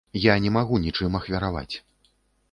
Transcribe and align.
Я 0.21 0.35
не 0.45 0.51
магу 0.55 0.79
ні 0.85 0.93
чым 0.99 1.17
ахвяраваць. 1.19 1.75